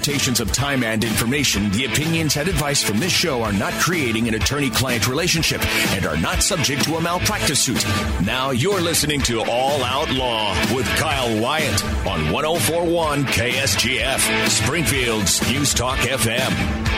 [0.00, 4.28] limitations of time and information, the opinions and advice from this show are not creating
[4.28, 5.62] an attorney client relationship
[5.92, 7.84] and are not subject to a malpractice suit.
[8.24, 15.74] Now you're listening to All Out Law with Kyle Wyatt on 1041 KSGF, Springfield's News
[15.74, 16.89] Talk FM.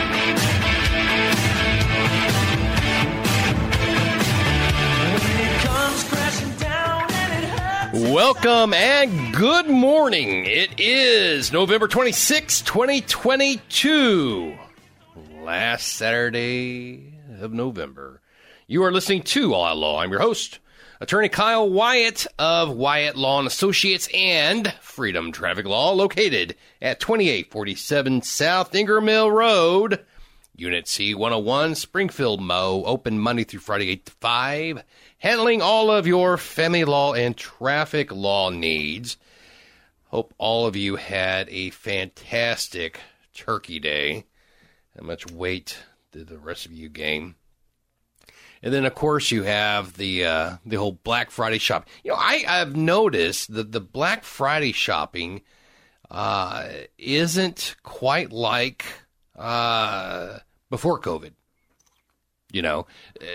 [8.13, 10.45] Welcome and good morning.
[10.45, 14.55] It is November 26, 2022.
[15.41, 18.21] Last Saturday of November.
[18.67, 19.99] You are listening to All Out Law.
[19.99, 20.59] I'm your host,
[21.01, 28.21] attorney Kyle Wyatt of Wyatt Law and Associates and Freedom Traffic Law, located at 2847
[28.21, 30.05] South Ingram Mill Road.
[30.55, 34.83] Unit C 101, Springfield Mo, open Monday through Friday, 8 to 5,
[35.23, 39.15] handling all of your family law and traffic law needs.
[40.07, 42.99] Hope all of you had a fantastic
[43.33, 44.25] Turkey Day.
[44.97, 45.77] How much weight
[46.11, 47.35] did the rest of you gain?
[48.61, 51.87] And then, of course, you have the uh, the whole Black Friday shop.
[52.03, 55.41] You know, I, I've noticed that the Black Friday shopping
[56.11, 58.83] uh, isn't quite like
[59.37, 61.31] uh, before COVID.
[62.53, 62.87] You know,
[63.19, 63.25] uh,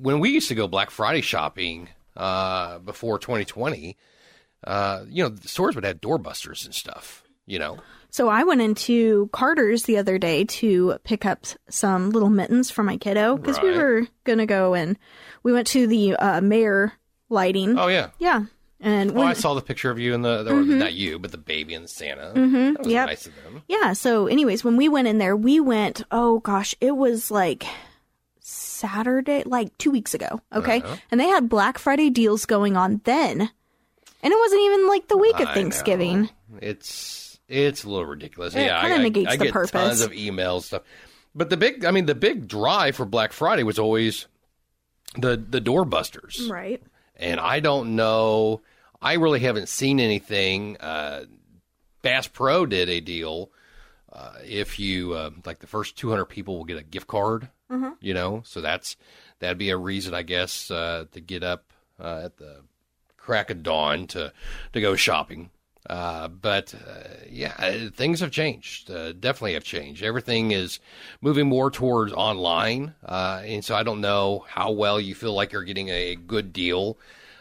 [0.00, 3.96] when we used to go Black Friday shopping uh, before 2020,
[4.64, 7.22] uh, you know, the stores would have doorbusters and stuff.
[7.44, 7.78] You know,
[8.10, 12.82] So I went into Carter's the other day to pick up some little mittens for
[12.82, 14.96] my kiddo because we were gonna go and
[15.42, 16.92] we went to the uh, mayor
[17.28, 17.76] lighting.
[17.78, 18.10] oh yeah.
[18.18, 18.44] Yeah,
[18.80, 21.38] and Oh, I saw the picture of you and the, or not you, but the
[21.38, 22.32] baby and the Santa.
[22.34, 22.72] Mm-hmm.
[22.74, 23.06] That was yep.
[23.08, 23.62] nice of them.
[23.68, 23.92] yeah.
[23.92, 26.04] So, anyways, when we went in there, we went.
[26.10, 27.64] Oh gosh, it was like
[28.42, 30.40] Saturday, like two weeks ago.
[30.52, 30.96] Okay, Uh-huh.
[31.10, 35.16] and they had Black Friday deals going on then, and it wasn't even like the
[35.16, 36.22] week of I Thanksgiving.
[36.22, 36.58] know.
[36.60, 38.54] It's it's a little ridiculous.
[38.54, 39.70] It yeah, kinda I, I- negates I the get purpose.
[39.70, 40.82] tons of emails stuff.
[41.34, 44.26] But the big, I mean, the big drive for Black Friday was always
[45.16, 46.82] the the doorbusters, Right.
[47.16, 48.60] and I don't know.
[49.00, 50.76] I really haven't seen anything.
[50.78, 51.24] Uh,
[52.02, 53.50] Bass Pro did a deal.
[54.12, 57.48] Uh, if you uh, like, the first 200 people will get a gift card.
[58.00, 58.96] You know, so that's
[59.38, 61.64] that'd be a reason, I guess, uh, to get up
[62.00, 62.62] uh, at the
[63.16, 64.32] crack of dawn to
[64.72, 65.50] to go shopping.
[65.88, 68.90] Uh, but uh, yeah, things have changed.
[68.90, 70.02] Uh, definitely have changed.
[70.02, 70.78] Everything is
[71.20, 75.52] moving more towards online, uh, and so I don't know how well you feel like
[75.52, 76.98] you're getting a good deal.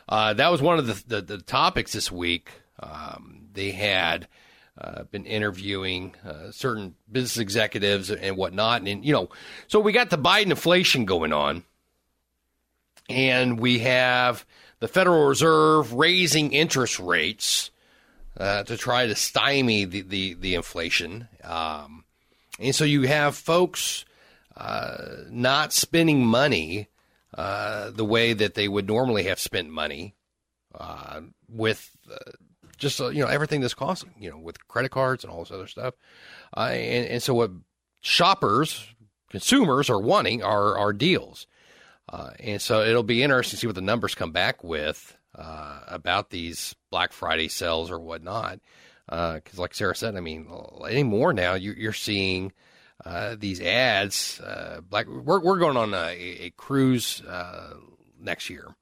[0.09, 2.49] Uh, that was one of the the, the topics this week.
[2.79, 4.27] Um, they had
[4.77, 9.29] uh, been interviewing uh, certain business executives and whatnot, and, you know,
[9.67, 11.63] so we got the Biden inflation going on
[13.09, 14.45] and we have
[14.79, 17.71] the Federal Reserve raising interest rates
[18.37, 21.27] uh, to try to stymie the the, the inflation.
[21.43, 22.05] Um,
[22.59, 24.05] and so you have folks
[24.55, 24.97] uh,
[25.29, 26.87] not spending money
[27.35, 30.15] uh, the way that they would normally have spent money
[30.73, 31.95] uh, with
[32.81, 35.51] just uh, you know everything that's costing you know with credit cards and all this
[35.51, 35.93] other stuff.
[36.57, 37.51] Uh, and, and so what
[38.01, 38.85] shoppers,
[39.29, 41.47] consumers are wanting are are deals.
[42.09, 45.79] Uh, and so it'll be interesting to see what the numbers come back with uh,
[45.87, 48.59] about these Black Friday sales or whatnot.
[49.07, 50.47] Because, like Sarah said, I mean,
[50.89, 52.51] anymore now you, you're seeing
[53.05, 54.39] uh, these ads.
[54.41, 57.75] Uh, Black, we're we're going on a, a cruise uh,
[58.19, 58.75] next year,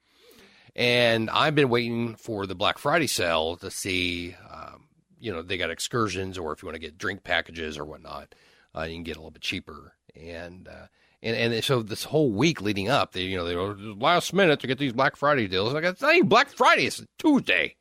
[0.79, 4.35] and I've been waiting for the Black Friday sale to see.
[4.49, 4.85] Um,
[5.19, 8.33] you know, they got excursions, or if you want to get drink packages or whatnot,
[8.73, 9.93] uh, you can get a little bit cheaper.
[10.15, 10.87] And uh,
[11.21, 14.61] and and so this whole week leading up, they you know they were last minute
[14.61, 15.73] to get these Black Friday deals.
[15.73, 17.75] Like it's not even Black Friday; it's Tuesday,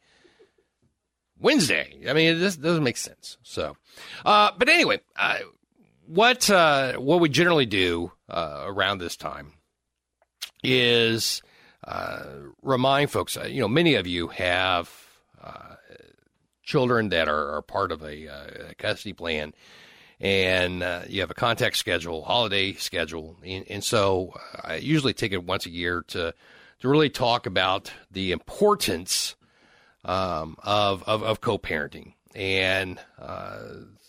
[1.38, 2.00] Wednesday.
[2.08, 3.38] I mean, just doesn't make sense.
[3.44, 3.76] So,
[4.26, 5.38] uh, but anyway, uh,
[6.06, 9.52] what uh, what we generally do uh, around this time
[10.64, 11.42] is
[11.88, 12.24] uh,
[12.62, 13.36] remind folks.
[13.36, 14.90] Uh, you know, many of you have
[15.42, 15.74] uh,
[16.62, 19.54] children that are, are part of a, uh, custody plan
[20.20, 25.44] and you have a contact schedule, holiday schedule, and, and so I usually take it
[25.44, 26.34] once a year to
[26.80, 29.36] to really talk about the importance
[30.04, 33.60] um, of, of of co-parenting and uh,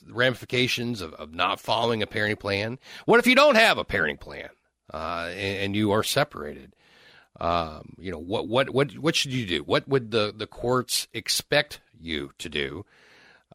[0.10, 2.80] ramifications of, of not following a parenting plan.
[3.06, 4.50] What if you don't have a parenting plan
[4.92, 6.74] uh, and, and you are separated?
[7.40, 9.64] Um, you know what what what what should you do?
[9.64, 12.86] What would the the courts expect you to do?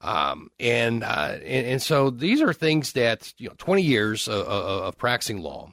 [0.01, 4.47] Um, and, uh, and and so these are things that you know, 20 years of,
[4.47, 5.73] of, practicing law,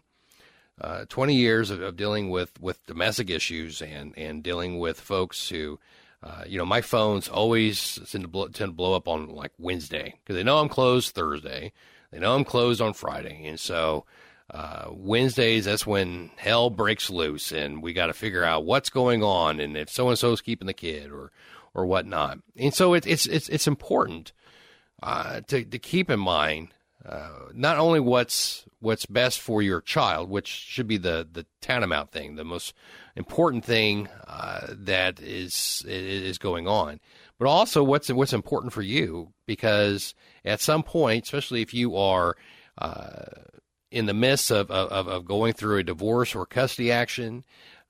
[0.79, 5.49] uh, 20 years of, of dealing with, with domestic issues and and dealing with folks
[5.49, 5.79] who
[6.23, 9.51] Uh, you know, my phones always tend to blow, tend to blow up on like
[9.57, 11.71] Wednesday because they know I'm closed Thursday.
[12.11, 14.05] They know I'm closed on Friday, and so
[14.51, 19.23] uh, Wednesdays that's when hell breaks loose, and we got to figure out what's going
[19.23, 21.31] on, and if so and so's keeping the kid or
[21.73, 22.39] or whatnot.
[22.57, 24.33] And so it, it's it's it's important
[25.01, 26.69] uh, to to keep in mind
[27.05, 32.11] uh, not only what's what's best for your child, which should be the the tantamount
[32.11, 32.73] thing, the most
[33.15, 36.99] important thing uh, that is is going on,
[37.39, 40.13] but also what's what's important for you because
[40.45, 42.35] at some point, especially if you are
[42.77, 43.25] uh,
[43.91, 47.43] in the midst of, of, of going through a divorce or custody action,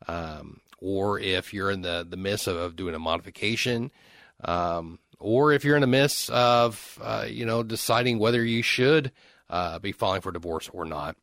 [0.07, 3.91] um, or if you're in the, the midst of, of doing a modification,
[4.43, 9.11] um, or if you're in the midst of, uh, you know, deciding whether you should
[9.49, 11.15] uh, be filing for divorce or not,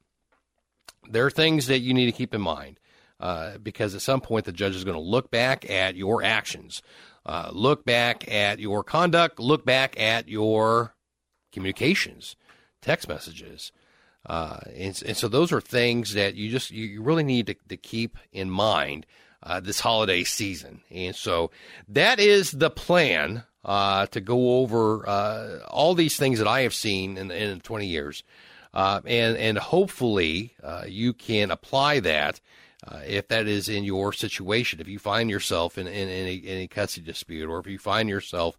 [1.11, 2.79] there are things that you need to keep in mind.
[3.21, 6.83] Uh, because at some point the judge is going to look back at your actions,
[7.27, 10.95] uh, look back at your conduct, look back at your
[11.51, 12.37] communications,
[12.81, 13.73] text messages,
[14.29, 17.77] uh, and, and, so those are things that you just you really need to, to
[17.77, 19.07] keep in mind
[19.43, 20.83] uh, this holiday season.
[20.91, 21.51] And so
[21.89, 26.75] that is the plan uh, to go over uh, all these things that I have
[26.75, 28.23] seen in, in 20 years.
[28.75, 32.41] Uh, and, and hopefully uh, you can apply that
[33.05, 34.81] if that is in your situation.
[34.81, 37.79] If you find yourself in, in, in, a, in a custody dispute or if you
[37.79, 38.59] find yourself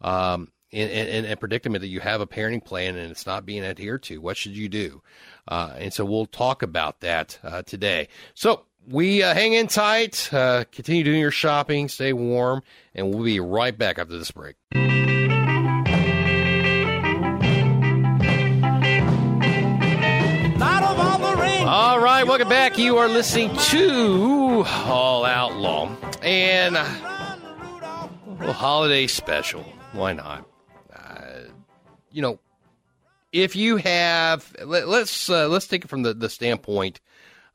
[0.00, 3.44] um, in, in, in, a predicament that you have a parenting plan and it's not
[3.44, 5.02] being adhered to, what should you do?
[5.48, 8.08] Uh, and so we'll talk about that uh, today.
[8.34, 12.62] So we uh, hang in tight, uh, continue doing your shopping, stay warm,
[12.94, 14.56] and we'll be right back after this break.
[21.72, 22.78] All right, welcome back.
[22.78, 26.84] You are listening to All Out Law and uh,
[28.40, 29.62] a holiday special.
[29.92, 30.49] Why not?
[32.10, 32.38] You know,
[33.32, 37.00] if you have, let, us uh, let's take it from the, the standpoint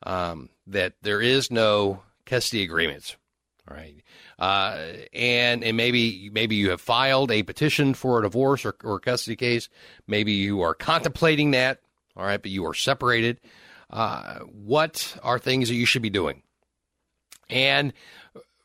[0.02, 3.16] um, that there is no custody agreements,
[3.68, 4.02] all right,
[4.38, 4.78] uh,
[5.12, 9.36] and and maybe maybe you have filed a petition for a divorce or, or custody
[9.36, 9.68] case,
[10.06, 11.80] maybe you are contemplating that,
[12.16, 13.40] all right, but you are separated.
[13.90, 16.42] Uh, what are things that you should be doing?
[17.48, 17.92] And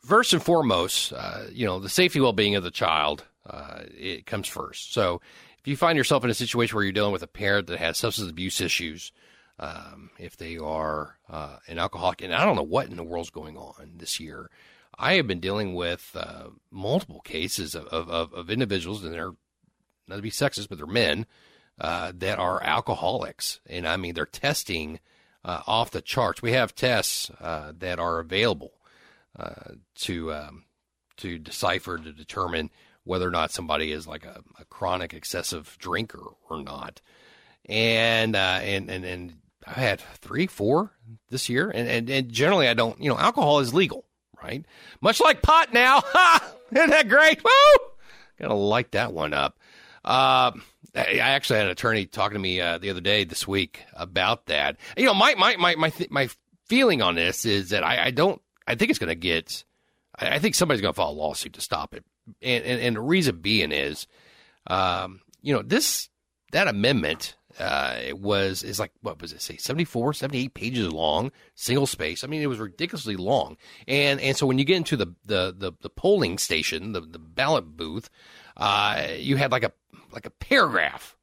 [0.03, 4.25] first and foremost, uh, you know, the safety well being of the child uh, it
[4.25, 4.93] comes first.
[4.93, 5.21] So
[5.61, 7.97] if you find yourself in a situation where you're dealing with a parent that has
[7.97, 9.11] substance abuse issues,
[9.59, 13.29] um, if they are uh, an alcoholic, and I don't know what in the world's
[13.29, 14.49] going on this year.
[14.97, 19.33] I have been dealing with uh, multiple cases of, of, of, individuals, and they're
[20.07, 21.27] not to be sexist, but they're men
[21.79, 24.99] uh, that are alcoholics, and I mean they're testing
[25.45, 26.41] uh, off the charts.
[26.41, 28.73] We have tests uh, that are available
[29.37, 30.65] uh, to um,
[31.17, 32.71] to decipher to determine
[33.03, 37.01] whether or not somebody is like a, a chronic excessive drinker or not.
[37.68, 39.33] And uh, and and and
[39.65, 40.92] I had three, four
[41.30, 43.00] this year, and, and and generally I don't.
[43.01, 44.06] You know, alcohol is legal,
[44.42, 44.65] right?
[45.01, 46.01] Much like pot now.
[46.71, 47.44] Isn't that great?
[47.44, 47.86] Woo!
[48.39, 49.59] Gotta light that one up.
[50.03, 50.51] Uh,
[50.96, 54.48] I actually had an attorney talking to me uh, the other day this week about
[54.48, 54.77] that.
[54.98, 56.29] You know, my my my my th- my
[56.67, 58.41] feeling on this is that I, I don't.
[58.67, 59.63] I think it's going to get.
[60.18, 62.03] I, I think somebody's going to file a lawsuit to stop it.
[62.41, 64.08] And, and, and the reason being is,
[64.68, 66.10] um, you know, this
[66.51, 71.32] that amendment uh, it was is like what was it say 74 78 pages long
[71.56, 72.24] single space.
[72.24, 73.58] I mean it was ridiculously long.
[73.88, 77.20] And and so when you get into the the the, the polling station the, the
[77.20, 78.10] ballot booth
[78.58, 79.72] uh, you had like a
[80.12, 81.18] like a paragraph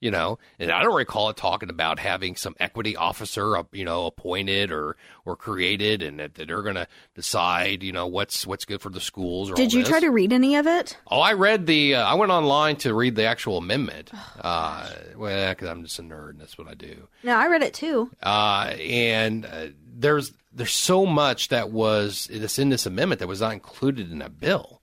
[0.00, 4.06] you know and i don't recall it talking about having some equity officer you know
[4.06, 8.64] appointed or or created and that, that they're going to decide you know what's what's
[8.64, 9.88] good for the schools did you this.
[9.88, 10.96] try to read any of it?
[11.10, 14.10] Oh i read the uh, i went online to read the actual amendment.
[14.14, 17.08] Oh, uh well because i'm just a nerd and that's what i do.
[17.22, 18.10] No i read it too.
[18.22, 23.40] Uh and uh, there's there's so much that was that's in this amendment that was
[23.40, 24.82] not included in that bill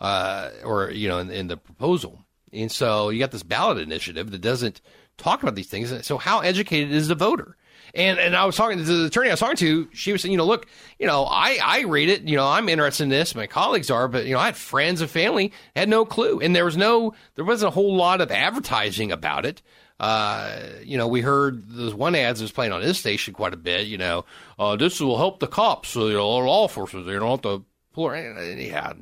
[0.00, 4.30] uh or you know in, in the proposal and so you got this ballot initiative
[4.30, 4.80] that doesn't
[5.16, 6.06] talk about these things.
[6.06, 7.56] So how educated is the voter?
[7.94, 9.88] And and I was talking to the attorney I was talking to.
[9.92, 10.66] She was saying, you know, look,
[10.98, 12.22] you know, I I read it.
[12.22, 13.34] You know, I'm interested in this.
[13.34, 16.54] My colleagues are, but you know, I had friends and family had no clue, and
[16.54, 19.62] there was no, there wasn't a whole lot of advertising about it.
[19.98, 23.52] Uh, you know, we heard there's one ad that was playing on this station quite
[23.52, 23.86] a bit.
[23.86, 24.24] You know,
[24.58, 27.06] uh, this will help the cops, you know, law enforcement.
[27.06, 28.14] They don't have to pull.
[28.14, 28.92] Yeah,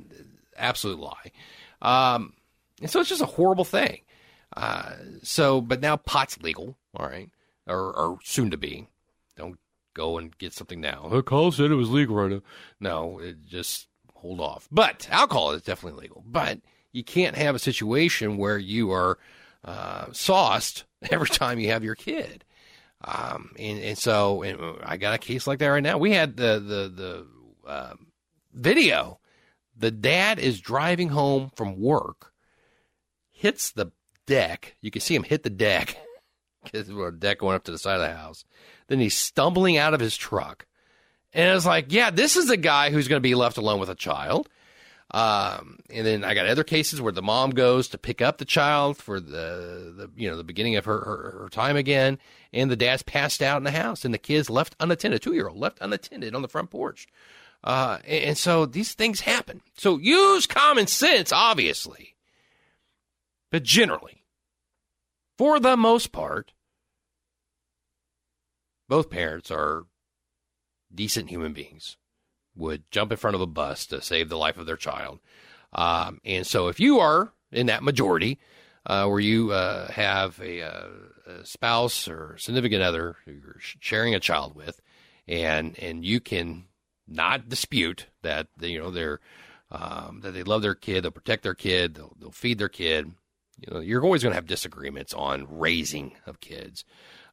[0.56, 1.32] absolute lie.
[1.82, 2.32] Um,
[2.80, 4.00] and so it's just a horrible thing.
[4.56, 4.92] Uh,
[5.22, 7.30] so, but now pot's legal, all right,
[7.66, 8.88] or, or soon to be.
[9.36, 9.58] Don't
[9.94, 11.08] go and get something now.
[11.10, 12.40] The call said it was legal right now.
[12.80, 14.68] No, it just hold off.
[14.70, 16.24] But alcohol is definitely legal.
[16.26, 16.60] But
[16.92, 19.18] you can't have a situation where you are
[19.64, 22.44] uh, sauced every time you have your kid.
[23.04, 25.98] Um, and, and so and I got a case like that right now.
[25.98, 26.88] We had the the
[27.64, 27.94] the uh,
[28.52, 29.20] video.
[29.76, 32.32] The dad is driving home from work,
[33.38, 33.92] hits the
[34.26, 34.76] deck.
[34.80, 35.96] You can see him hit the deck.
[36.64, 38.44] Because a deck going up to the side of the house.
[38.88, 40.66] Then he's stumbling out of his truck.
[41.32, 43.88] And it's like, yeah, this is a guy who's going to be left alone with
[43.88, 44.48] a child.
[45.12, 48.44] Um, and then I got other cases where the mom goes to pick up the
[48.44, 52.18] child for the, the you know the beginning of her, her, her time again,
[52.52, 55.48] and the dad's passed out in the house, and the kid's left unattended, two year
[55.48, 57.06] old left unattended on the front porch.
[57.64, 59.62] Uh, and, and so these things happen.
[59.78, 62.14] So use common sense, obviously,
[63.50, 64.24] but generally,
[65.36, 66.52] for the most part,
[68.88, 69.84] both parents are
[70.94, 71.96] decent human beings
[72.56, 75.20] would jump in front of a bus to save the life of their child.
[75.72, 78.38] Um, and so, if you are in that majority,
[78.86, 80.88] uh, where you uh, have a, uh,
[81.26, 84.80] a, spouse or significant other who you're sharing a child with,
[85.26, 86.64] and and you can
[87.06, 89.20] not dispute that you know they're
[89.70, 93.12] um, that they love their kid, they'll protect their kid, they'll, they'll feed their kid.
[93.60, 96.84] You know, you're always going to have disagreements on raising of kids.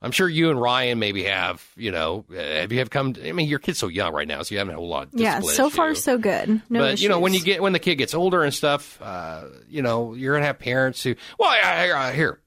[0.02, 3.14] I'm sure you and Ryan maybe have, you know, uh, have you have come?
[3.14, 4.90] To, I mean, your kid's so young right now, so you haven't had a whole
[4.90, 5.08] lot.
[5.08, 6.62] Of Yeah, so far so good.
[6.70, 9.46] No but you know, when you get when the kid gets older and stuff, uh,
[9.68, 11.16] you know, you're gonna have parents who.
[11.40, 12.40] Well, I, I, I, here,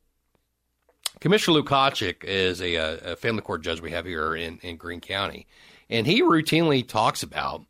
[1.20, 5.46] Commissioner Lukacic is a, a family court judge we have here in in Greene County,
[5.90, 7.64] and he routinely talks about,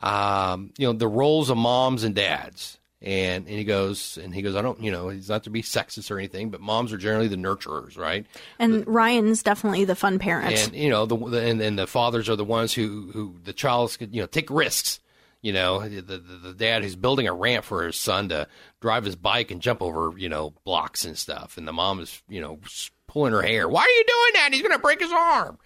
[0.00, 2.78] um, you know, the roles of moms and dads.
[3.00, 5.62] And, and he goes and he goes I don't you know he's not to be
[5.62, 8.26] sexist or anything but moms are generally the nurturers right?
[8.58, 10.56] And Ryan's definitely the fun parent.
[10.56, 13.52] and you know the, the and, and the fathers are the ones who who the
[13.52, 14.98] child's could you know take risks.
[15.42, 18.48] You know the, the the dad who's building a ramp for his son to
[18.80, 21.56] drive his bike and jump over you know blocks and stuff.
[21.56, 22.58] And the mom is you know
[23.06, 23.68] pulling her hair.
[23.68, 24.50] Why are you doing that?
[24.52, 25.58] He's going to break his arm.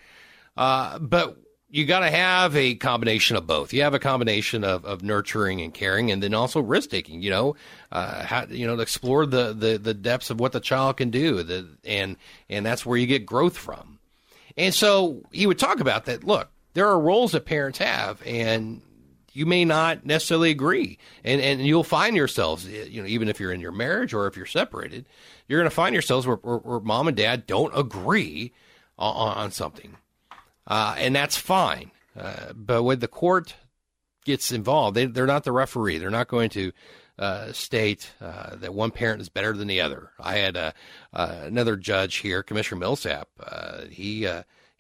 [0.57, 1.39] Uh, but
[1.73, 3.73] you got to have a combination of both.
[3.73, 7.23] You have a combination of, of nurturing and caring, and then also risk taking.
[7.23, 7.57] You know,
[7.91, 11.11] uh, how, you know, to explore the, the, the depths of what the child can
[11.11, 12.17] do, the, and
[12.51, 13.99] and that's where you get growth from.
[14.59, 16.25] And so he would talk about that.
[16.25, 18.83] Look, there are roles that parents have, and
[19.33, 23.51] you may not necessarily agree, and and you'll find yourselves, you know, even if you're
[23.51, 25.07] in your marriage or if you're separated,
[25.49, 28.53] you're going to find yourselves where, where, where mom and dad don't agree
[28.99, 29.97] on, on something
[30.67, 31.91] uh, and that's fine.
[32.19, 33.55] Uh, but when the court
[34.25, 35.99] gets involved, they, they're not the referee.
[35.99, 36.73] They're not going to
[37.19, 40.11] uh, state uh, that one parent is better than the other.
[40.19, 40.73] I had uh,
[41.13, 43.29] another judge here, Commissioner Millsap.
[43.41, 44.27] Uh, he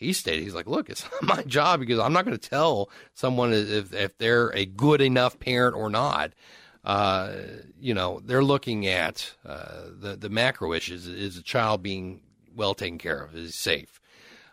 [0.03, 2.91] he stated he's like, look, it's not my job because I'm not going to tell
[3.15, 6.33] someone if if they're a good enough parent or not.
[6.85, 7.35] Uh,
[7.81, 12.23] you know, they're looking at uh, the the macro issues: is the child being
[12.55, 13.35] well taken care of?
[13.35, 14.01] Is he safe?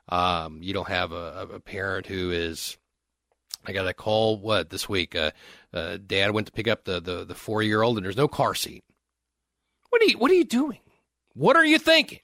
[0.09, 2.77] Um, you don't have a, a parent who is.
[3.65, 5.15] I got a call what this week.
[5.15, 5.31] Uh,
[5.73, 8.27] uh, dad went to pick up the the, the four year old, and there's no
[8.27, 8.83] car seat.
[9.89, 10.79] What are you What are you doing?
[11.33, 12.19] What are you thinking?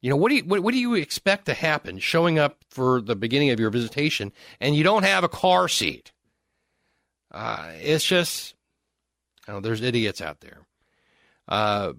[0.00, 1.98] You know what do you what, what do you expect to happen?
[1.98, 6.12] Showing up for the beginning of your visitation, and you don't have a car seat.
[7.30, 8.54] Uh, it's just,
[9.46, 10.66] I know there's idiots out there.
[11.46, 11.92] Uh,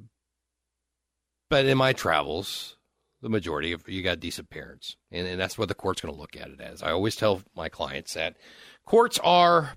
[1.50, 2.78] but in my travels,
[3.22, 6.20] the majority of you got decent parents, and, and that's what the court's going to
[6.20, 6.82] look at it as.
[6.82, 8.38] I always tell my clients that
[8.86, 9.74] courts are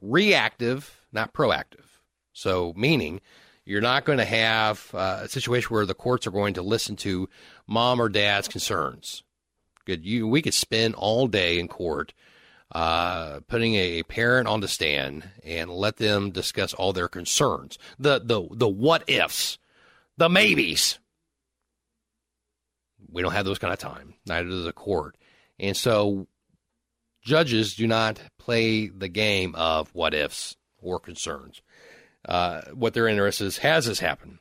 [0.00, 1.84] reactive, not proactive.
[2.32, 3.20] So, meaning
[3.64, 6.96] you're not going to have uh, a situation where the courts are going to listen
[6.96, 7.28] to
[7.66, 9.22] mom or dad's concerns.
[9.86, 12.12] Good, you we could spend all day in court
[12.72, 18.18] uh, putting a parent on the stand and let them discuss all their concerns, the
[18.18, 19.58] the the what ifs,
[20.16, 20.98] the maybes
[23.10, 24.14] we don't have those kind of time.
[24.26, 25.16] Neither does the court.
[25.58, 26.26] And so
[27.22, 31.62] judges do not play the game of what ifs or concerns.
[32.28, 34.38] Uh, what their interest is has this happen.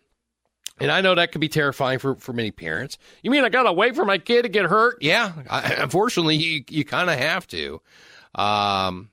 [0.79, 2.97] And I know that can be terrifying for, for many parents.
[3.21, 4.97] You mean I got to wait for my kid to get hurt?
[5.01, 7.81] Yeah, I, unfortunately, you, you kind of have to,
[8.33, 9.09] um,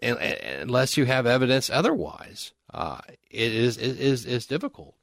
[0.00, 2.52] and, and, unless you have evidence otherwise.
[2.72, 4.94] Uh, it is it is is difficult.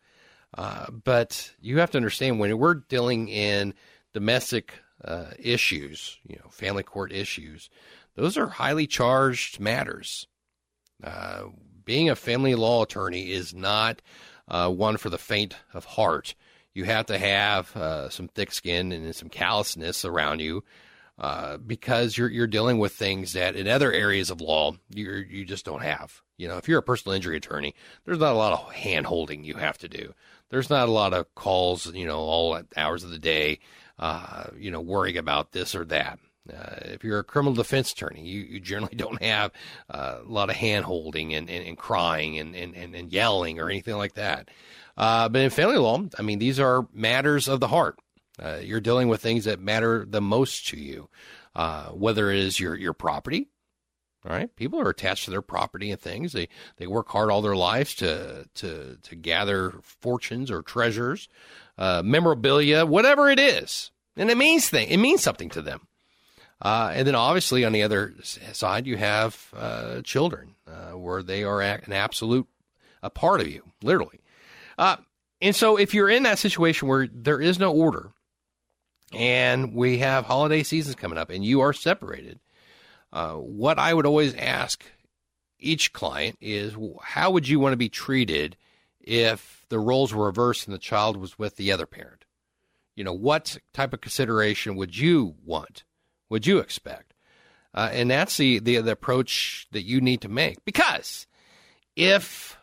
[0.57, 3.75] Uh, but you have to understand when we're dealing in
[4.13, 4.73] domestic
[5.03, 7.69] uh, issues, you know, family court issues,
[8.15, 10.27] those are highly charged matters.
[11.03, 11.43] Uh,
[11.85, 14.01] being a family law attorney is not
[14.47, 16.35] uh, one for the faint of heart.
[16.73, 20.63] You have to have uh, some thick skin and some callousness around you
[21.19, 25.45] uh, because you're you're dealing with things that in other areas of law you you
[25.45, 26.21] just don't have.
[26.37, 27.75] You know, if you're a personal injury attorney,
[28.05, 30.13] there's not a lot of hand holding you have to do.
[30.49, 33.59] There's not a lot of calls, you know, all hours of the day,
[33.99, 36.19] uh, you know, worrying about this or that.
[36.51, 39.51] Uh, if you're a criminal defense attorney, you, you generally don't have
[39.89, 43.69] uh, a lot of hand holding and, and, and crying and, and, and yelling or
[43.69, 44.49] anything like that.
[44.97, 47.99] Uh, but in family law, I mean, these are matters of the heart.
[48.41, 51.09] Uh, you're dealing with things that matter the most to you,
[51.55, 53.49] uh, whether it is your, your property.
[54.25, 56.33] All right, people are attached to their property and things.
[56.33, 61.29] They they work hard all their lives to to to gather fortunes or treasures,
[61.79, 64.89] uh, memorabilia, whatever it is, and it means thing.
[64.89, 65.87] It means something to them.
[66.61, 71.43] Uh, and then obviously on the other side, you have uh, children, uh, where they
[71.43, 72.47] are an absolute
[73.01, 74.19] a part of you, literally.
[74.77, 74.97] Uh,
[75.41, 78.11] and so if you're in that situation where there is no order,
[79.13, 82.39] and we have holiday seasons coming up, and you are separated,
[83.13, 84.83] uh, what I would always ask
[85.59, 88.57] each client is, how would you want to be treated
[88.99, 92.25] if the roles were reversed and the child was with the other parent?
[92.95, 95.83] You know, what type of consideration would you want?
[96.29, 97.13] Would you expect?
[97.73, 101.27] Uh, and that's the, the the approach that you need to make because
[101.95, 102.57] if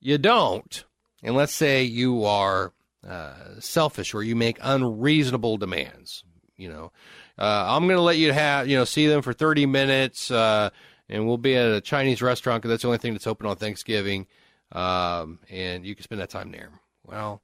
[0.00, 0.84] you don't,
[1.22, 2.72] and let's say you are
[3.06, 6.22] uh, selfish or you make unreasonable demands,
[6.56, 6.92] you know,
[7.38, 10.70] uh, I'm going to let you have you know see them for 30 minutes, uh,
[11.08, 13.56] and we'll be at a Chinese restaurant because that's the only thing that's open on
[13.56, 14.26] Thanksgiving,
[14.72, 16.70] um, and you can spend that time there.
[17.04, 17.42] Well,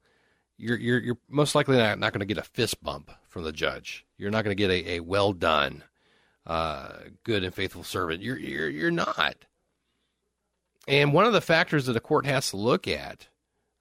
[0.57, 3.51] you're you're, you're most likely not, not going to get a fist bump from the
[3.51, 4.05] judge.
[4.17, 5.83] You're not going to get a, a well done,
[6.45, 6.89] uh,
[7.23, 8.21] good and faithful servant.
[8.21, 9.35] You're you're you're not.
[10.87, 13.27] And one of the factors that a court has to look at,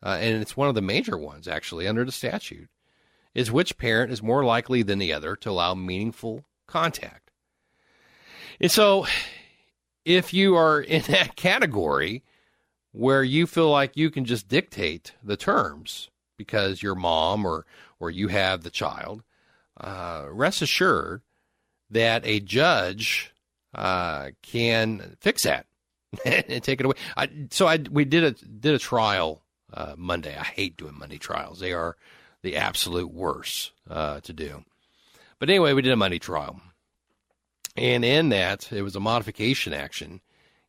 [0.02, 2.68] uh, and it's one of the major ones actually under the statute,
[3.34, 7.30] is which parent is more likely than the other to allow meaningful contact.
[8.60, 9.06] And so,
[10.04, 12.22] if you are in that category
[12.92, 17.66] where you feel like you can just dictate the terms because your mom or
[18.00, 19.22] or you have the child,
[19.78, 21.20] uh, rest assured
[21.90, 23.32] that a judge
[23.74, 25.66] uh, can fix that
[26.24, 26.96] and take it away.
[27.16, 30.36] I, so I we did a did a trial uh, Monday.
[30.36, 31.60] I hate doing Monday trials.
[31.60, 31.96] They are
[32.42, 34.64] the absolute worst uh, to do.
[35.38, 36.60] But anyway, we did a Monday trial,
[37.76, 40.20] and in that it was a modification action,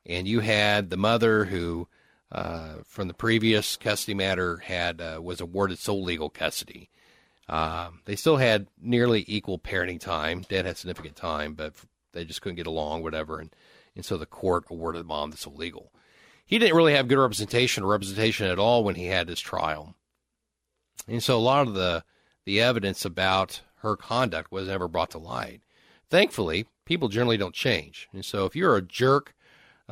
[0.05, 1.87] and you had the mother who.
[2.31, 6.89] Uh, from the previous custody matter, had uh, was awarded sole legal custody,
[7.49, 10.45] um, they still had nearly equal parenting time.
[10.47, 11.73] Dad had significant time, but
[12.13, 13.39] they just couldn't get along, whatever.
[13.39, 13.53] And,
[13.95, 15.91] and so the court awarded mom the sole legal.
[16.45, 19.95] He didn't really have good representation or representation at all when he had his trial.
[21.07, 22.03] And so a lot of the,
[22.45, 25.61] the evidence about her conduct was never brought to light.
[26.09, 28.07] Thankfully, people generally don't change.
[28.13, 29.33] And so if you're a jerk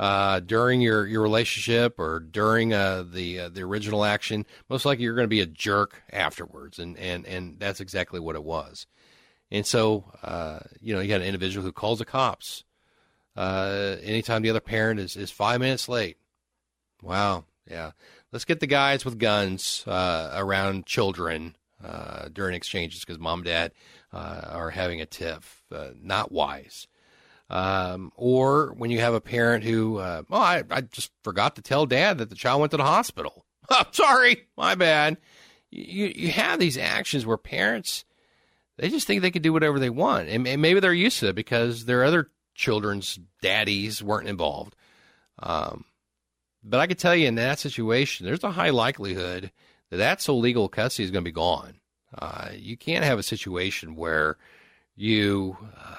[0.00, 5.04] uh, during your, your relationship or during uh, the uh, the original action, most likely
[5.04, 8.86] you're going to be a jerk afterwards, and, and, and that's exactly what it was.
[9.50, 12.64] And so, uh, you know, you got an individual who calls the cops
[13.36, 16.16] uh, anytime the other parent is, is five minutes late.
[17.02, 17.90] Wow, yeah.
[18.32, 21.56] Let's get the guys with guns around children
[22.32, 23.72] during exchanges because mom and dad
[24.14, 25.62] are having a tiff.
[26.00, 26.86] not wise.
[27.50, 31.62] Um, or when you have a parent who, uh, oh, I, I just forgot to
[31.62, 33.44] tell dad that the child went to the hospital.
[33.90, 35.18] Sorry, my bad.
[35.70, 38.04] You, you have these actions where parents,
[38.78, 40.28] they just think they can do whatever they want.
[40.28, 44.76] And, and maybe they're used to it because their other children's daddies weren't involved.
[45.40, 45.84] Um,
[46.62, 49.50] but I could tell you in that situation, there's a high likelihood
[49.90, 51.80] that that sole legal custody is going to be gone.
[52.16, 54.36] Uh, you can't have a situation where
[54.94, 55.96] you, uh,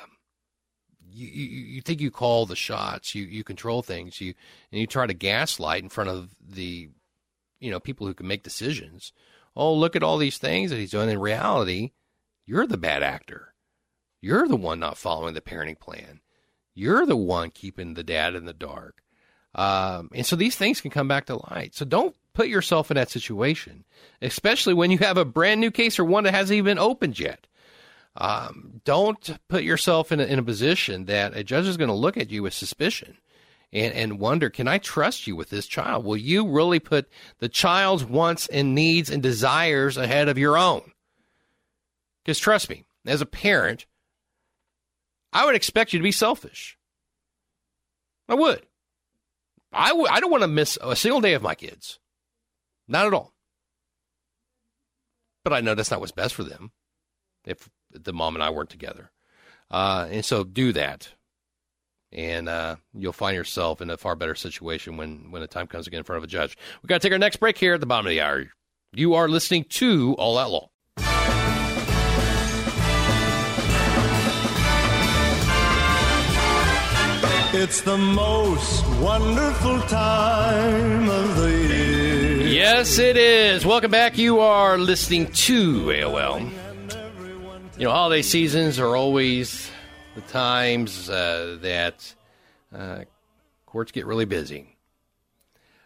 [1.14, 4.34] you, you, think you call the shots, you, you control things, you
[4.72, 6.90] and you try to gaslight in front of the
[7.60, 9.14] you know people who can make decisions.
[9.56, 11.10] Oh, look at all these things that he's doing.
[11.10, 11.92] In reality,
[12.46, 13.54] you're the bad actor.
[14.22, 16.22] You're the one not following the parenting plan.
[16.74, 19.02] You're the one keeping the dad in the dark.
[19.54, 21.76] Um, and so these things can come back to light.
[21.76, 23.84] So don't put yourself in that situation,
[24.22, 27.48] especially when you have a brand new case or one that hasn't even opened yet.
[28.16, 31.94] Um, don't put yourself in a, in a position that a judge is going to
[31.94, 33.18] look at you with suspicion
[33.72, 36.04] and, and wonder, can I trust you with this child?
[36.04, 40.92] Will you really put the child's wants and needs and desires ahead of your own?
[42.24, 43.86] Because trust me, as a parent,
[45.32, 46.78] I would expect you to be selfish.
[48.28, 48.66] I would.
[49.72, 52.00] I w- I don't want to miss a single day of my kids.
[52.88, 53.34] Not at all.
[55.44, 56.72] But I know that's not what's best for them.
[57.46, 59.12] If the mom and I weren't together.
[59.70, 61.10] Uh, and so do that.
[62.12, 65.86] And uh, you'll find yourself in a far better situation when, when the time comes
[65.86, 66.58] to get in front of a judge.
[66.84, 68.46] we got to take our next break here at the bottom of the hour.
[68.94, 70.70] You are listening to All That Law.
[77.54, 82.48] It's the most wonderful time of the year.
[82.48, 83.66] Yes, it is.
[83.66, 84.18] Welcome back.
[84.18, 86.71] You are listening to AOL.
[87.82, 89.72] You know, holiday seasons are always
[90.14, 92.14] the times uh, that
[92.72, 93.06] uh,
[93.66, 94.78] courts get really busy.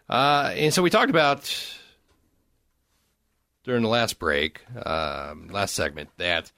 [0.10, 1.50] Uh, and so we talked about
[3.64, 6.52] during the last break, um, last segment, that,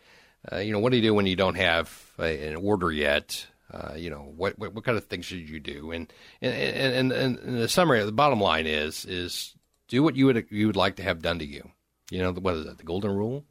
[0.51, 3.45] uh, you know, what do you do when you don't have a, an order yet?
[3.71, 5.91] Uh, you know, what, what what kind of things should you do?
[5.91, 9.53] And and, and, and, the summary, the bottom line is is
[9.87, 11.69] do what you would you would like to have done to you.
[12.09, 12.79] You know, what is that?
[12.79, 13.45] The golden rule.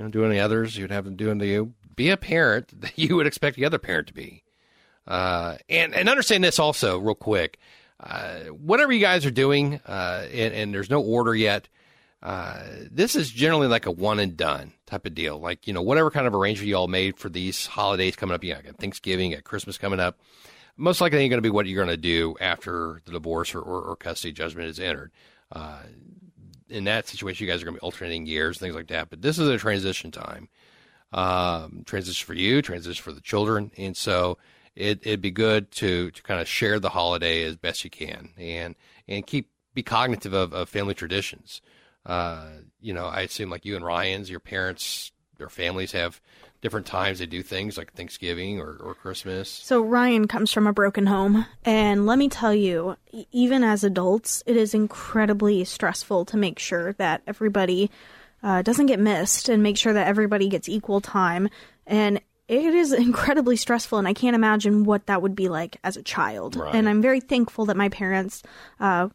[0.00, 1.74] You know, do any others you'd have them do unto you.
[1.94, 4.42] Be a parent that you would expect the other parent to be.
[5.06, 7.58] Uh, and and understand this also, real quick.
[7.98, 11.68] Uh, whatever you guys are doing, uh, and, and there's no order yet.
[12.22, 15.38] Uh, this is generally like a one and done type of deal.
[15.38, 18.42] Like, you know, whatever kind of arrangement you all made for these holidays coming up,
[18.42, 20.18] you got Thanksgiving, got Christmas coming up,
[20.78, 23.60] most likely ain't going to be what you're going to do after the divorce or,
[23.60, 25.12] or, or custody judgment is entered.
[26.70, 29.10] In that situation, you guys are going to be alternating years, things like that.
[29.10, 30.48] But this is a transition time.
[31.12, 33.72] Um, transition for you, transition for the children.
[33.76, 34.38] And so
[34.76, 38.30] it, it'd be good to, to kind of share the holiday as best you can
[38.38, 38.76] and,
[39.08, 41.60] and keep, be cognitive of, of family traditions.
[42.06, 42.46] Uh,
[42.80, 46.20] you know, I assume like you and Ryan's, your parents, their families have
[46.60, 49.48] different times they do things like Thanksgiving or, or Christmas.
[49.48, 52.96] So Ryan comes from a broken home, and let me tell you,
[53.32, 57.90] even as adults, it is incredibly stressful to make sure that everybody
[58.42, 61.48] uh, doesn't get missed and make sure that everybody gets equal time.
[61.86, 65.96] And it is incredibly stressful, and I can't imagine what that would be like as
[65.96, 66.56] a child.
[66.56, 66.74] Right.
[66.74, 68.42] And I'm very thankful that my parents
[68.78, 69.08] uh,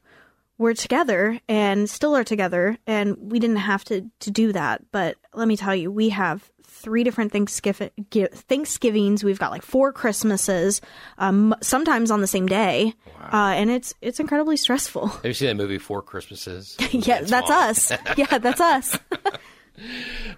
[0.57, 4.81] were together and still are together, and we didn't have to, to do that.
[4.91, 9.23] But let me tell you, we have three different Thanksgiving Thanksgivings.
[9.23, 10.81] We've got like four Christmases,
[11.17, 12.93] um, sometimes on the same day,
[13.33, 15.07] uh, and it's it's incredibly stressful.
[15.07, 16.77] Have you seen that movie Four Christmases?
[16.91, 17.69] yeah, It's that's on.
[17.69, 17.91] us.
[18.17, 18.97] Yeah, that's us.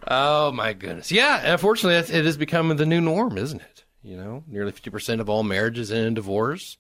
[0.08, 1.12] Oh my goodness.
[1.12, 3.84] Yeah, unfortunately, it has become the new norm, isn't it?
[4.02, 6.78] You know, nearly fifty percent of all marriages end in divorce.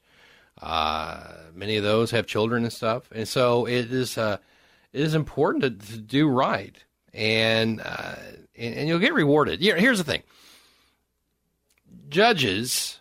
[0.62, 4.18] Uh, many of those have children and stuff, and so it is.
[4.18, 4.38] Uh,
[4.94, 6.76] it is important to, to do right,
[7.14, 8.16] and, uh,
[8.56, 9.60] and and you'll get rewarded.
[9.60, 10.24] Here, here's the thing:
[12.10, 13.00] judges,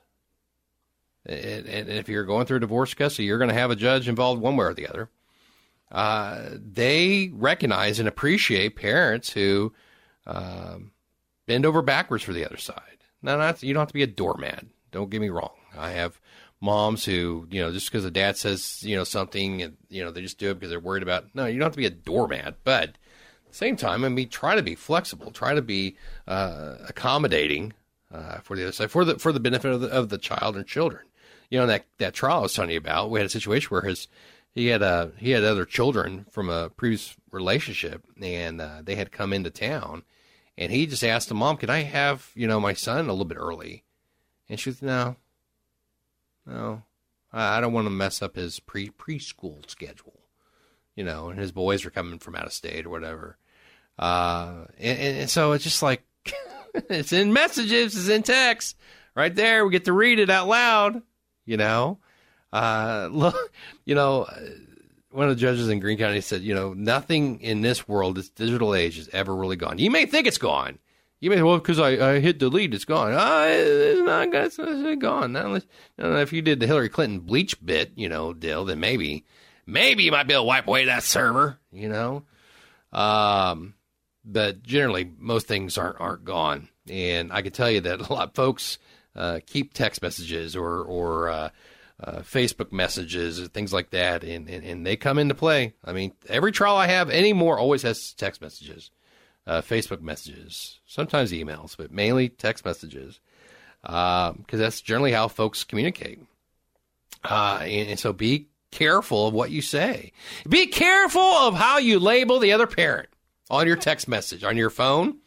[1.25, 4.09] and, and if you're going through a divorce custody, you're going to have a judge
[4.09, 5.09] involved one way or the other.
[5.91, 9.73] Uh, they recognize and appreciate parents who
[10.27, 10.91] um,
[11.47, 12.99] bend over backwards for the other side.
[13.23, 14.67] Now, not you don't have to be a doormat.
[14.91, 15.55] Don't get me wrong.
[15.77, 16.21] I have
[16.61, 20.11] moms who, you know, just because the dad says, you know, something, and you know,
[20.11, 21.35] they just do it because they're worried about.
[21.35, 22.97] No, you don't have to be a doormat, but at
[23.49, 25.31] the same time, I mean, try to be flexible.
[25.31, 27.73] Try to be uh, accommodating
[28.13, 30.57] uh, for the other side, for the for the benefit of the, of the child
[30.57, 31.07] and children.
[31.51, 33.83] You know, that that trial I was telling you about, we had a situation where
[33.83, 34.09] his
[34.55, 39.13] he had a he had other children from a previous relationship, and uh, they had
[39.13, 40.03] come into town,
[40.57, 43.27] and he just asked the mom, "Can I have you know my son a little
[43.27, 43.85] bit early?"
[44.49, 45.17] And she was, "No,
[46.47, 46.83] no,
[47.33, 50.21] I don't want to mess up his pre preschool schedule."
[50.95, 53.37] You know, and his boys are coming from out of state or whatever.
[53.99, 56.03] Uh, and, and, so it's just like
[56.75, 58.77] it's in messages, it's in text,
[59.15, 59.65] right there.
[59.65, 61.03] We get to read it out loud.
[61.45, 61.99] You know,
[62.53, 63.53] uh, look,
[63.85, 64.41] you know, uh,
[65.11, 68.29] one of the judges in Greene County said, you know, nothing in this world, this
[68.29, 69.79] digital age, is ever really gone.
[69.79, 70.79] You may think it's gone.
[71.19, 73.13] You may well because I, I hit delete, it's gone.
[73.15, 75.35] Ah, it's not, it's not gone.
[75.35, 75.67] Unless,
[75.99, 79.25] if you did the Hillary Clinton BleachBit, you know, Dill, then maybe,
[79.65, 81.59] maybe you might be able to wipe away that server.
[81.73, 82.25] You know,
[82.93, 83.75] um,
[84.25, 86.69] but generally most things aren't aren't gone.
[86.89, 88.79] And I can tell you that a lot of folks
[89.15, 91.49] uh, keep text messages or or uh,
[91.99, 95.73] uh, Facebook messages or things like that, and, and and they come into play.
[95.83, 98.91] I mean, every trial I have anymore always has text messages,
[99.47, 103.21] uh, Facebook messages, sometimes emails, but mainly text messages,
[103.83, 106.21] because that's generally how folks communicate.
[107.25, 110.13] Uh, and, and so be careful of what you say.
[110.49, 113.09] Be careful of how you label the other parent
[113.51, 115.19] on your text message, on your phone.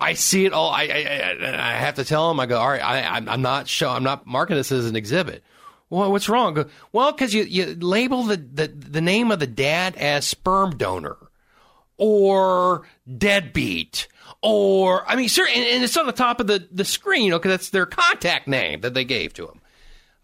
[0.00, 0.70] I see it all.
[0.70, 2.40] I, I, I, have to tell them.
[2.40, 2.82] I go, all right.
[2.82, 3.90] I, I'm, I'm not show.
[3.90, 5.44] I'm not marking this as an exhibit.
[5.90, 6.68] Well, what's wrong?
[6.90, 11.18] Well, because you, you label the, the the name of the dad as sperm donor.
[11.98, 12.82] Or
[13.18, 14.08] deadbeat
[14.42, 17.30] or I mean, sir, and, and it's on the top of the, the screen, you
[17.30, 19.60] know, because that's their contact name that they gave to him.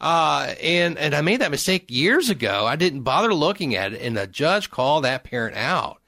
[0.00, 2.66] Uh, and and I made that mistake years ago.
[2.66, 6.00] I didn't bother looking at it, and the judge called that parent out.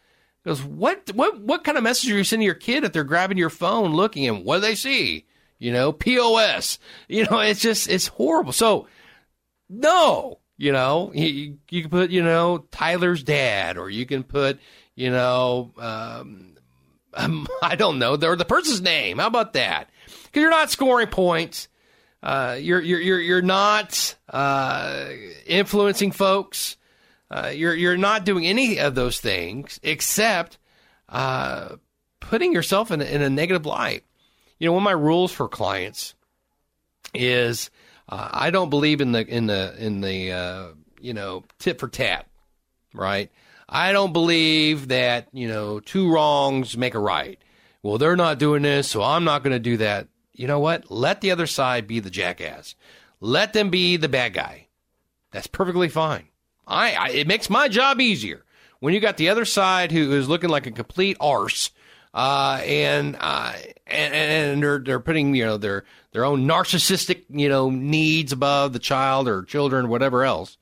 [0.44, 3.38] Goes, what what what kind of message are you sending your kid if they're grabbing
[3.38, 5.26] your phone, looking, and what do they see?
[5.58, 6.78] You know, POS.
[7.08, 8.52] You know, it's just it's horrible.
[8.52, 8.86] So
[9.68, 14.60] no, you know, you, you can put, you know, Tyler's dad, or you can put,
[15.00, 16.56] you know, um,
[17.14, 19.18] um, I don't know, or the person's name.
[19.18, 19.88] How about that?
[20.04, 21.68] Because you're not scoring points.
[22.22, 25.06] Uh, you're, you're, you're, you're not uh,
[25.46, 26.76] influencing folks.
[27.30, 30.58] Uh, you're, you're not doing any of those things except
[31.08, 31.76] uh,
[32.20, 34.04] putting yourself in in a negative light.
[34.58, 36.14] You know, one of my rules for clients
[37.14, 37.70] is
[38.08, 40.66] uh, I don't believe in the in the in the uh,
[41.00, 42.26] you know tit for tat,
[42.92, 43.30] right?
[43.72, 47.38] I don't believe that you know two wrongs make a right.
[47.82, 50.08] Well, they're not doing this, so I'm not going to do that.
[50.34, 50.90] You know what?
[50.90, 52.74] Let the other side be the jackass.
[53.20, 54.66] Let them be the bad guy.
[55.30, 56.28] That's perfectly fine.
[56.66, 58.44] I, I it makes my job easier
[58.80, 61.70] when you got the other side who is looking like a complete arse
[62.12, 63.52] uh, and, uh,
[63.86, 68.72] and and they're they're putting you know their their own narcissistic you know needs above
[68.72, 70.58] the child or children or whatever else.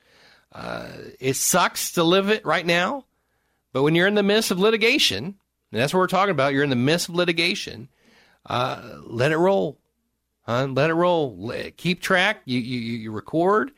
[0.59, 0.89] Uh,
[1.21, 3.05] it sucks to live it right now,
[3.73, 6.65] but when you're in the midst of litigation, and that's what we're talking about, you're
[6.65, 7.89] in the midst of litigation.
[8.45, 9.79] Uh, let it roll,
[10.43, 10.67] huh?
[10.67, 11.53] Let it roll.
[11.77, 12.43] Keep track.
[12.45, 13.71] You you, you record.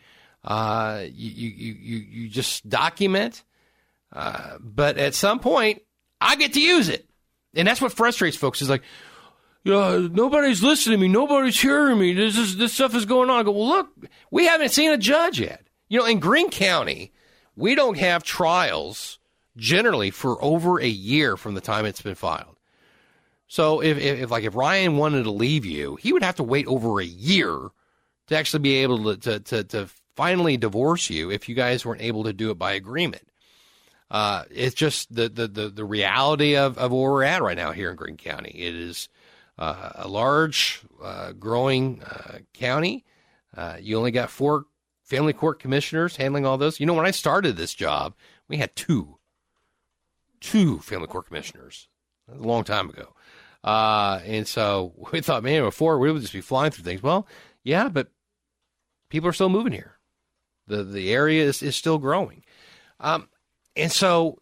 [0.43, 3.45] Uh, you, you you you just document.
[4.13, 5.83] Uh, but at some point,
[6.21, 7.09] I get to use it.
[7.55, 8.83] And that's what frustrates folks is like,
[9.65, 11.09] nobody's listening to me.
[11.09, 12.15] Nobody's hearing me.
[12.15, 13.41] This is, this stuff is going on.
[13.41, 13.89] I go, well, look,
[14.31, 15.67] we haven't seen a judge yet.
[15.91, 17.13] You know, in Greene County,
[17.57, 19.19] we don't have trials
[19.57, 22.57] generally for over a year from the time it's been filed.
[23.49, 26.45] So if, if, if like if Ryan wanted to leave you, he would have to
[26.45, 27.71] wait over a year
[28.29, 32.03] to actually be able to, to, to, to finally divorce you if you guys weren't
[32.03, 33.27] able to do it by agreement.
[34.13, 37.73] Uh, it's just the, the, the, the, reality of, of where we're at right now
[37.73, 38.51] here in Greene County.
[38.51, 39.09] It is
[39.59, 43.05] uh, a large, uh, growing uh, county.
[43.57, 44.67] Uh, you only got four
[45.11, 46.79] family court commissioners handling all this.
[46.79, 48.15] You know, when I started this job,
[48.49, 49.19] we had two,
[50.41, 51.89] two family court commissioners
[52.33, 53.13] a long time ago.
[53.63, 57.03] Uh, and so we thought, man, before we would just be flying through things.
[57.03, 57.27] Well,
[57.65, 58.09] yeah, but
[59.11, 59.99] people are still moving here.
[60.69, 62.45] The the area is, is still growing.
[63.01, 63.29] Um,
[63.75, 64.39] and so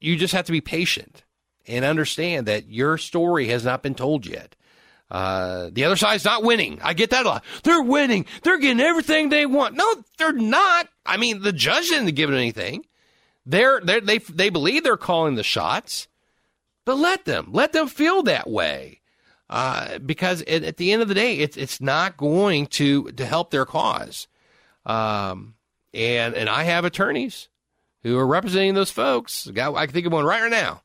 [0.00, 1.22] you just have to be patient
[1.66, 4.56] and understand that your story has not been told yet.
[5.10, 6.80] Uh, the other side's not winning.
[6.82, 7.44] I get that a lot.
[7.62, 8.26] They're winning.
[8.42, 9.76] They're getting everything they want.
[9.76, 10.88] No, they're not.
[11.06, 12.86] I mean, the judge didn't give it anything.
[13.46, 16.08] They're, they're, they they believe they're calling the shots,
[16.86, 19.00] but let them let them feel that way,
[19.50, 23.26] uh, because it, at the end of the day, it's it's not going to to
[23.26, 24.28] help their cause.
[24.86, 25.56] Um,
[25.92, 27.48] and and I have attorneys
[28.02, 29.46] who are representing those folks.
[29.46, 30.82] I can think of one right now,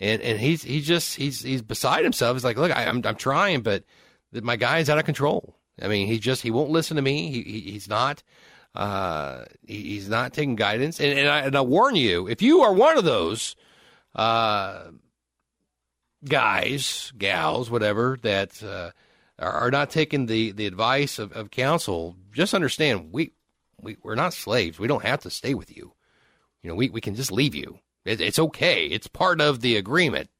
[0.00, 2.36] and and he's he's just he's he's beside himself.
[2.36, 3.84] He's like, look, I, am I'm, I'm trying, but
[4.32, 5.56] my guy is out of control.
[5.80, 7.30] I mean, he just he won't listen to me.
[7.30, 8.22] He, he he's not.
[8.74, 12.60] Uh, he, he's not taking guidance, and and I, and I warn you, if you
[12.60, 13.56] are one of those,
[14.14, 14.84] uh,
[16.24, 18.90] guys, gals, whatever that uh,
[19.38, 23.32] are, are not taking the the advice of, of counsel, just understand we
[23.80, 24.78] we we're not slaves.
[24.78, 25.94] We don't have to stay with you.
[26.62, 27.78] You know, we, we can just leave you.
[28.08, 28.86] It, it's okay.
[28.86, 30.30] It's part of the agreement.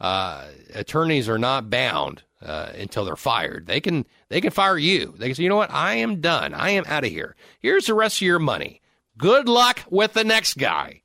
[0.00, 3.66] Uh, attorneys are not bound uh, until they're fired.
[3.66, 5.14] They can they can fire you.
[5.18, 6.54] They can say, you know what, I am done.
[6.54, 7.36] I am out of here.
[7.60, 8.80] Here's the rest of your money.
[9.18, 11.02] Good luck with the next guy.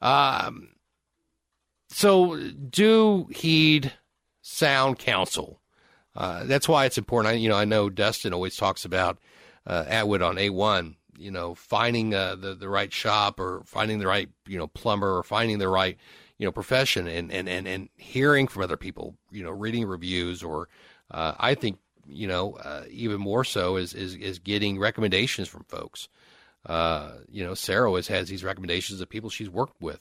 [0.00, 0.68] Um,
[1.90, 2.38] so
[2.70, 3.92] do heed
[4.40, 5.60] sound counsel.
[6.14, 7.34] Uh, that's why it's important.
[7.34, 9.18] I, you know, I know Dustin always talks about
[9.66, 14.06] uh, Atwood on A1 you know, finding uh, the the right shop or finding the
[14.06, 15.96] right you know plumber or finding the right
[16.38, 20.42] you know profession and and and, and hearing from other people, you know, reading reviews
[20.42, 20.68] or
[21.10, 25.64] uh, I think you know uh, even more so is is is getting recommendations from
[25.64, 26.08] folks.
[26.64, 30.00] Uh, you know, Sarah always has these recommendations of people she's worked with,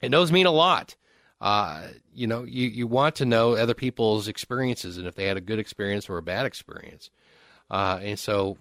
[0.00, 0.96] and those mean a lot.
[1.40, 5.36] Uh, you know, you, you want to know other people's experiences and if they had
[5.36, 7.10] a good experience or a bad experience.
[7.68, 8.56] Uh, and so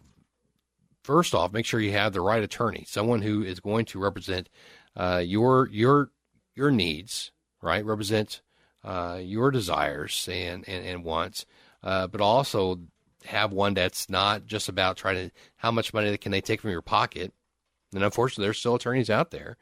[1.03, 4.49] first off, make sure you have the right attorney, someone who is going to represent
[4.95, 6.11] uh, your your
[6.55, 7.85] your needs, right?
[7.85, 8.41] Represent
[8.83, 11.45] uh, your desires and and, and wants,
[11.83, 12.79] uh, but also
[13.25, 16.71] have one that's not just about trying to how much money can they take from
[16.71, 17.33] your pocket.
[17.93, 19.57] And unfortunately, there's still attorneys out there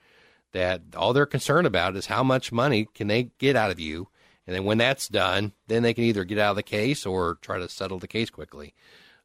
[0.51, 4.07] that all they're concerned about is how much money can they get out of you.
[4.47, 7.37] And then when that's done, then they can either get out of the case or
[7.41, 8.73] try to settle the case quickly.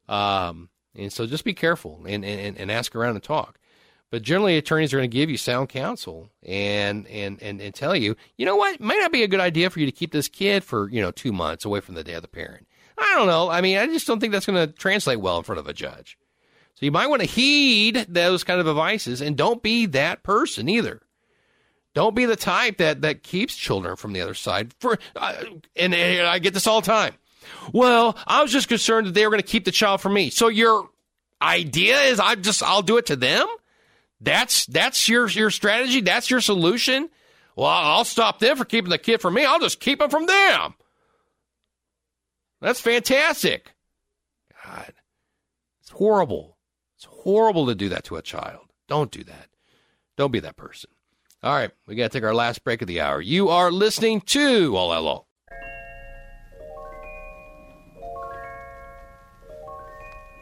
[0.07, 3.59] Um, and so just be careful and, and, and ask around and talk.
[4.11, 7.95] But generally, attorneys are going to give you sound counsel and, and, and, and tell
[7.95, 10.11] you, you know what, it might not be a good idea for you to keep
[10.11, 12.67] this kid for, you know, two months away from the day the parent.
[12.97, 13.49] I don't know.
[13.49, 15.73] I mean, I just don't think that's going to translate well in front of a
[15.73, 16.17] judge.
[16.75, 20.69] So you might want to heed those kind of advices and don't be that person
[20.69, 21.01] either.
[21.93, 24.73] Don't be the type that, that keeps children from the other side.
[24.79, 25.33] For uh,
[25.75, 27.15] and, and I get this all the time.
[27.73, 30.29] Well, I was just concerned that they were going to keep the child from me.
[30.29, 30.89] So your
[31.41, 33.47] idea is I just I'll do it to them.
[34.21, 36.01] That's that's your your strategy.
[36.01, 37.09] That's your solution.
[37.55, 39.45] Well, I'll stop them for keeping the kid from me.
[39.45, 40.73] I'll just keep them from them.
[42.61, 43.73] That's fantastic.
[44.65, 44.93] God,
[45.81, 46.57] it's horrible.
[46.95, 48.61] It's horrible to do that to a child.
[48.87, 49.49] Don't do that.
[50.17, 50.89] Don't be that person.
[51.43, 53.21] All right, we got to take our last break of the hour.
[53.21, 55.25] You are listening to All Out Law.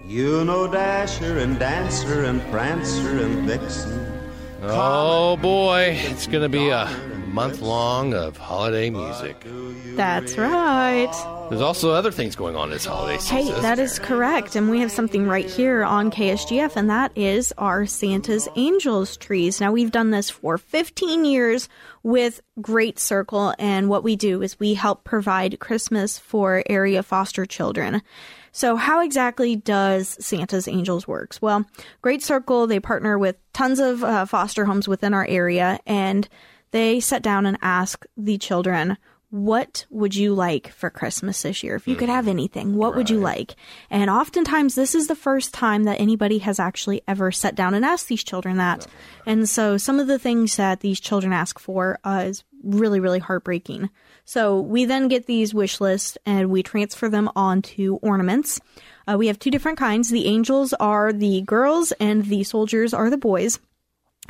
[0.05, 4.11] You know Dasher and Dancer and Prancer and Vixen.
[4.61, 6.87] Oh boy, it's going to be a
[7.33, 9.43] month long of holiday music.
[9.95, 11.11] That's right.
[11.49, 13.55] There's also other things going on this holiday season.
[13.55, 14.55] Hey, that is correct.
[14.55, 19.59] And we have something right here on KSGF, and that is our Santa's Angels trees.
[19.59, 21.69] Now, we've done this for 15 years
[22.03, 27.47] with Great Circle, and what we do is we help provide Christmas for area foster
[27.47, 28.03] children.
[28.51, 31.41] So, how exactly does Santa's Angels works?
[31.41, 31.65] Well,
[32.03, 36.29] Great Circle they partner with tons of uh, foster homes within our area, and
[36.73, 38.97] they sit down and ask the children,
[39.29, 41.75] "What would you like for Christmas this year?
[41.75, 43.55] If you could have anything, what would you like?"
[43.89, 47.85] And oftentimes, this is the first time that anybody has actually ever sat down and
[47.85, 48.85] asked these children that.
[49.25, 53.19] And so, some of the things that these children ask for uh, is really, really
[53.19, 53.89] heartbreaking.
[54.25, 58.59] So we then get these wish lists and we transfer them onto ornaments.
[59.07, 60.09] Uh, we have two different kinds.
[60.09, 63.59] The angels are the girls and the soldiers are the boys.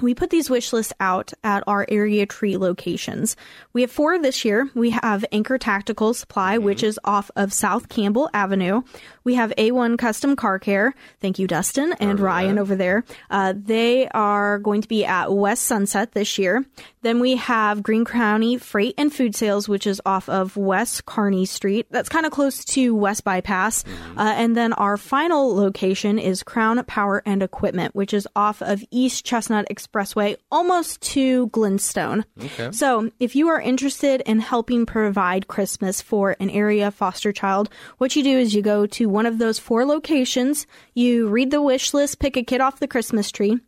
[0.02, 3.36] We put these wish lists out at our area tree locations.
[3.74, 4.70] We have four this year.
[4.74, 6.66] We have Anchor Tactical Supply, mm-hmm.
[6.66, 8.82] which is off of South Campbell Avenue.
[9.24, 10.94] We have A1 Custom Car Care.
[11.20, 13.04] Thank you, Dustin and Ryan over there.
[13.30, 16.66] Uh, they are going to be at West Sunset this year.
[17.02, 21.46] Then we have Greene County Freight and Food Sales, which is off of West Kearney
[21.46, 21.88] Street.
[21.90, 23.84] That's kind of close to West Bypass.
[24.18, 28.84] Uh, and then our final location is Crown Power and Equipment, which is off of
[28.90, 32.24] East Chestnut Expressway, almost to Glenstone.
[32.72, 38.16] So if you are interested in helping provide Christmas for an area foster child, what
[38.16, 41.94] you do is you go to one of those four locations, you read the wish
[41.94, 43.60] list, pick a kid off the Christmas tree.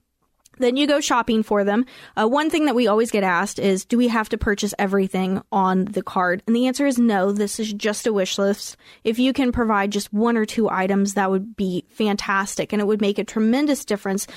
[0.57, 1.85] Then you go shopping for them.
[2.15, 5.41] Uh, one thing that we always get asked is, do we have to purchase everything
[5.51, 6.43] on the card?
[6.47, 7.33] And the answer is no.
[7.33, 8.77] This is just a wish list.
[9.03, 12.85] If you can provide just one or two items, that would be fantastic, and it
[12.85, 14.27] would make a tremendous difference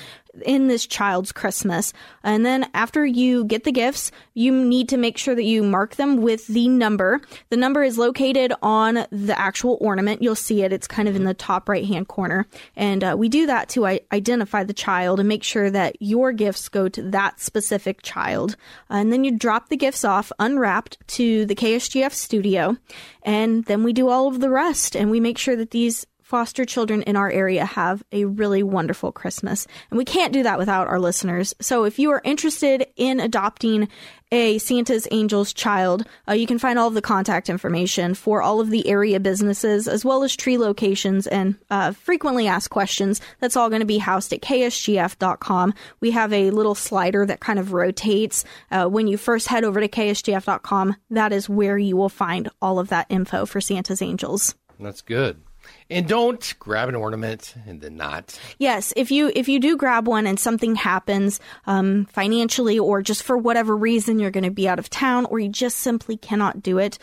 [0.45, 1.93] in this child's Christmas.
[2.23, 5.95] And then after you get the gifts, you need to make sure that you mark
[5.95, 7.21] them with the number.
[7.49, 10.21] The number is located on the actual ornament.
[10.21, 10.71] You'll see it.
[10.73, 12.47] It's kind of in the top right hand corner.
[12.75, 16.31] And uh, we do that to I- identify the child and make sure that your
[16.31, 18.55] gifts go to that specific child.
[18.89, 22.77] and then you drop the gifts off unwrapped to the KSGF studio.
[23.23, 26.63] And then we do all of the rest and we make sure that these foster
[26.63, 29.65] children in our area have a really wonderful Christmas.
[29.89, 31.55] And we can't do that without our listeners.
[31.59, 33.89] So if you are interested in adopting
[34.31, 38.59] a Santa's Angels child, uh, you can find all of the contact information for all
[38.59, 43.21] of the area businesses as well as tree locations and uh, frequently asked questions.
[43.39, 45.73] That's all going to be housed at ksgf.com.
[45.99, 48.45] We have a little slider that kind of rotates.
[48.69, 52.77] Uh, when you first head over to ksgf.com, that is where you will find all
[52.77, 54.53] of that info for Santa's Angels.
[54.79, 55.41] That's good.
[55.89, 58.39] And don't grab an ornament and then not.
[58.59, 63.23] Yes, if you if you do grab one and something happens um, financially or just
[63.23, 66.61] for whatever reason you're going to be out of town or you just simply cannot
[66.61, 66.99] do it,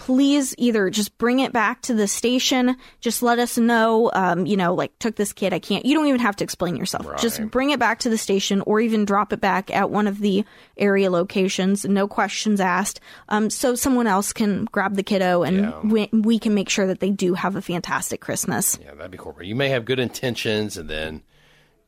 [0.00, 2.76] please either just bring it back to the station.
[3.00, 4.10] Just let us know.
[4.14, 5.84] Um, you know, like took this kid, I can't.
[5.84, 7.06] You don't even have to explain yourself.
[7.20, 10.18] Just bring it back to the station or even drop it back at one of
[10.18, 10.44] the
[10.76, 11.84] area locations.
[11.84, 13.00] No questions asked.
[13.28, 15.80] Um, so someone else can grab the kiddo and Yeah.
[15.84, 18.78] we, we can make sure that they do have a fantastic Christmas.
[18.82, 19.44] Yeah, that'd be horrible.
[19.44, 21.22] You may have good intentions and then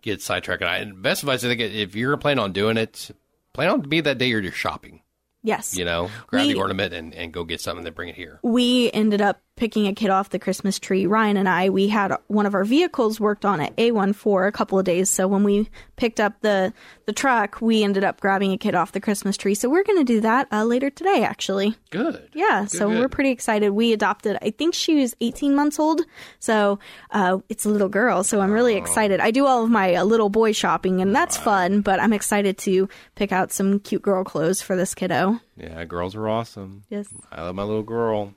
[0.02, 0.62] get sidetracked.
[0.62, 3.10] And I- And best advice, I think, if you're planning on doing it,
[3.52, 5.01] plan on be that day you're just shopping.
[5.42, 5.76] Yes.
[5.76, 8.14] You know, grab We- the ornament and, and go get something and then bring it
[8.14, 8.38] here.
[8.42, 11.06] we ended up picking a kid off the Christmas tree.
[11.06, 14.50] Ryan and I, we had one of our vehicles worked on at A1 for a
[14.50, 15.08] couple of days.
[15.08, 16.72] So when we picked up the
[17.06, 19.54] the truck, we ended up grabbing a kid off the Christmas tree.
[19.54, 21.76] So we're going to do that uh, later today, actually.
[21.90, 22.28] Good.
[22.34, 22.98] Yeah, so good.
[22.98, 23.70] we're pretty excited.
[23.70, 26.02] We adopted, I think she was 18 months old,
[26.40, 26.80] so
[27.12, 28.24] uh, it's a little girl.
[28.24, 28.54] So I'm Oh.
[28.54, 29.20] really excited.
[29.20, 31.82] I do all of my uh, little boy shopping, and that's fun.
[31.82, 35.38] But I'm excited to pick out some cute girl clothes for this kiddo.
[35.56, 36.82] Yeah, girls are awesome.
[36.90, 37.08] Yes.
[37.30, 38.34] I love my little girl.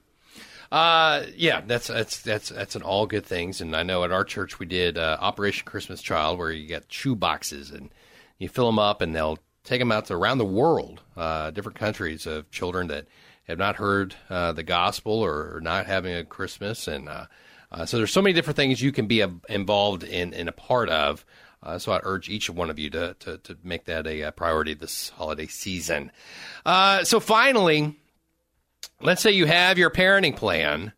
[0.76, 3.61] Uh, yeah, that's that's that's that's an all good things.
[3.61, 6.91] And I know at our church we did uh, Operation Christmas Child, where you get
[6.91, 7.91] shoe boxes and
[8.39, 11.80] you fill them up, and they'll take them out to around the world, uh, different
[11.80, 13.05] countries of children that
[13.47, 17.28] have not heard uh, the gospel or, not having a Christmas, and uh,
[17.71, 20.51] uh, so there's so many different things you can be a, involved in and a
[20.51, 21.23] part of.
[21.63, 24.32] Uh, so I urge each one of you to, to, to make that a, uh
[24.32, 26.11] priority this holiday season.
[26.65, 27.97] Uh, so finally,
[29.02, 30.94] let's say you have your parenting plan,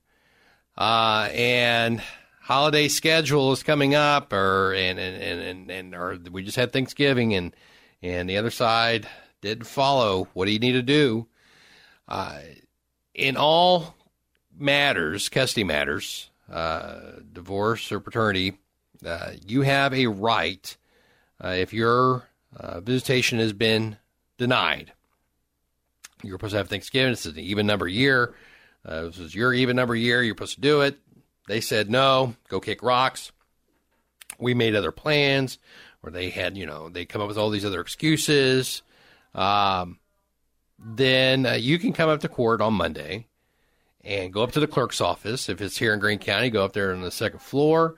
[0.77, 2.01] uh, and
[2.41, 6.71] holiday schedule is coming up, or and and, and, and, and or we just had
[6.71, 7.55] Thanksgiving, and
[8.01, 9.07] and the other side
[9.41, 10.27] didn't follow.
[10.33, 11.27] What do you need to do?
[12.07, 12.39] Uh,
[13.13, 13.95] in all
[14.57, 16.99] matters, custody matters, uh,
[17.33, 18.57] divorce or paternity,
[19.05, 20.77] uh, you have a right
[21.43, 23.97] uh, if your uh, visitation has been
[24.37, 24.93] denied.
[26.23, 27.13] You're supposed to have Thanksgiving.
[27.13, 28.33] It's an even number year.
[28.85, 30.23] Uh, this is your even number year.
[30.23, 30.99] You're supposed to do it.
[31.47, 32.35] They said no.
[32.49, 33.31] Go kick rocks.
[34.39, 35.57] We made other plans,
[36.03, 38.83] or they had, you know, they come up with all these other excuses.
[39.33, 39.99] Um,
[40.79, 43.27] then uh, you can come up to court on Monday
[44.01, 45.49] and go up to the clerk's office.
[45.49, 47.95] If it's here in Greene County, go up there on the second floor.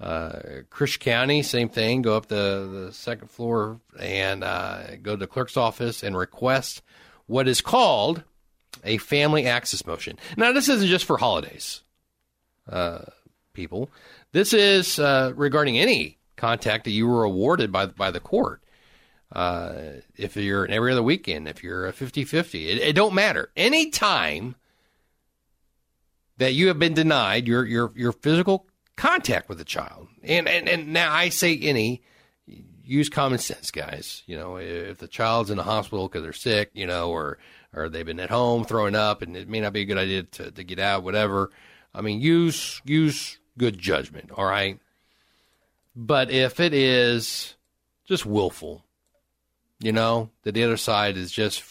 [0.00, 0.40] Uh,
[0.70, 2.02] Christian County, same thing.
[2.02, 6.82] Go up the, the second floor and uh, go to the clerk's office and request
[7.26, 8.22] what is called
[8.82, 10.18] a family access motion.
[10.36, 11.82] Now, this isn't just for holidays,
[12.68, 13.04] uh,
[13.52, 13.90] people.
[14.32, 18.60] This is uh, regarding any contact that you were awarded by by the court.
[19.32, 19.74] Uh,
[20.16, 23.50] if you're every other weekend, if you're a 50-50, it, it don't matter.
[23.56, 24.54] Any time
[26.36, 28.66] that you have been denied your your your physical
[28.96, 32.02] contact with a child, and and and now I say any,
[32.84, 34.22] use common sense, guys.
[34.26, 37.38] You know, if the child's in the hospital because they're sick, you know, or
[37.74, 40.22] or they've been at home throwing up, and it may not be a good idea
[40.22, 41.50] to, to get out, whatever.
[41.94, 44.78] I mean, use use good judgment, all right.
[45.96, 47.54] But if it is
[48.04, 48.84] just willful,
[49.80, 51.62] you know, that the other side is just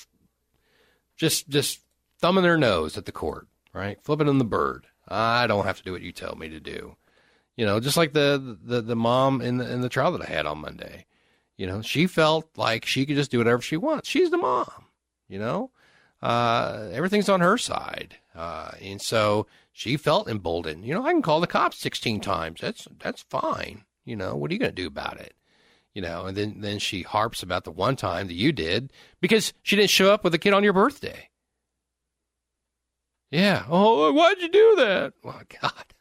[1.16, 1.82] just just
[2.20, 3.98] thumbing their nose at the court, right?
[4.04, 4.88] Flipping on the bird.
[5.08, 6.96] I don't have to do what you tell me to do.
[7.56, 10.32] You know, just like the the, the mom in the in the trial that I
[10.32, 11.06] had on Monday.
[11.58, 14.10] You know, she felt like she could just do whatever she wants.
[14.10, 14.86] She's the mom.
[15.30, 15.72] You know,
[16.22, 20.86] uh, everything's on her side, uh, and so she felt emboldened.
[20.86, 22.60] You know, I can call the cops sixteen times.
[22.62, 23.84] That's that's fine.
[24.06, 25.36] You know, what are you going to do about it?
[25.94, 28.92] You know, and then then she harps about the one time that you did
[29.22, 31.30] because she didn't show up with a kid on your birthday.
[33.30, 33.66] Yeah.
[33.68, 35.14] Oh, why'd you do that?
[35.24, 35.93] Oh, God.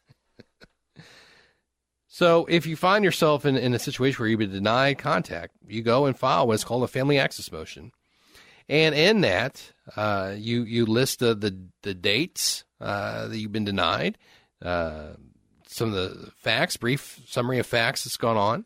[2.13, 5.81] So if you find yourself in, in a situation where you've been denied contact, you
[5.81, 7.91] go and file what's called a family access motion.
[8.69, 13.65] And in that, uh, you you list the the, the dates uh, that you've been
[13.65, 14.19] denied,
[14.61, 15.13] uh,
[15.65, 18.65] some of the facts, brief summary of facts that's gone on.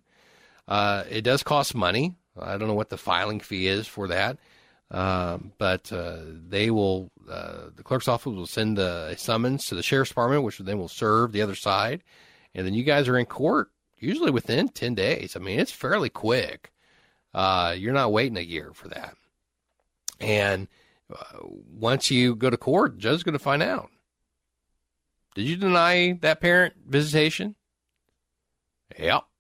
[0.68, 2.16] Uh, it does cost money.
[2.38, 4.40] I don't know what the filing fee is for that,
[4.92, 6.18] um, but uh,
[6.50, 7.12] they will.
[7.32, 10.90] Uh, the clerk's office will send a summons to the sheriff's department, which then will
[10.90, 12.04] serve the other side,
[12.58, 15.36] and then you guys are in court usually within ten days.
[15.36, 16.74] I mean, it's fairly quick.
[17.34, 19.16] Uh, you're not waiting a year for that.
[20.20, 20.68] And
[21.14, 23.90] uh, once you go to court, the judge is going to find out.
[25.36, 27.56] Did you deny that parent visitation?
[29.00, 29.24] Yep.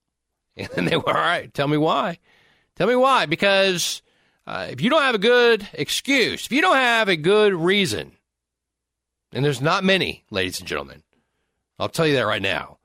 [0.59, 2.17] And then they were, all right, tell me why.
[2.75, 3.27] Tell me why.
[3.27, 4.01] Because
[4.47, 8.13] uh, if you don't have a good excuse, if you don't have a good reason,
[9.31, 11.03] and there's not many, ladies and gentlemen,
[11.77, 12.76] I'll tell you that right now.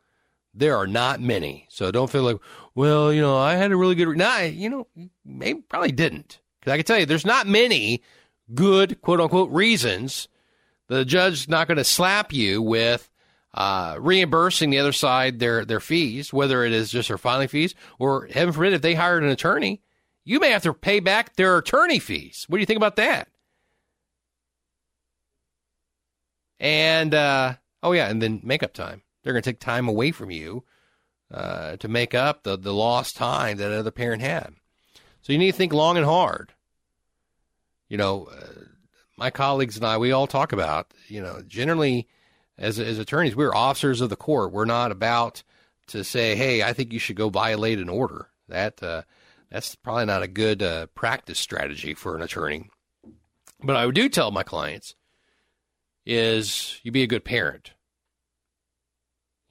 [0.55, 1.67] There are not many.
[1.71, 2.39] So don't feel like,
[2.75, 4.17] well, you know, I had a really good, re-.
[4.17, 4.87] nah, you know,
[5.25, 6.41] maybe probably didn't.
[6.61, 8.03] Because I can tell you, there's not many
[8.55, 10.29] good, quote unquote, reasons
[10.89, 13.11] the judge's not going to slap you with
[13.55, 17.75] uh, reimbursing the other side their, their fees, whether it is just their filing fees
[17.99, 19.81] or, heaven forbid, if they hired an attorney,
[20.25, 22.45] you may have to pay back their attorney fees.
[22.49, 23.29] What do you think about that?
[26.61, 29.03] And, uh, oh, yeah, and then makeup time.
[29.23, 30.65] They're going to take time away from you
[31.33, 34.55] uh, to make up the, the lost time that other parent had.
[35.23, 36.53] So you need to think long and hard.
[37.89, 38.65] You know, uh,
[39.17, 42.09] my colleagues and I, we all talk about, you know, generally
[42.59, 44.53] as as attorneys, we're officers of the court.
[44.53, 45.43] We're not about
[45.89, 49.03] to say, "Hey, I think you should go violate an order." That uh,
[49.51, 52.71] that's probably not a good uh, practice strategy for an attorney.
[53.63, 54.95] But I do tell my clients
[56.05, 57.73] is you be a good parent.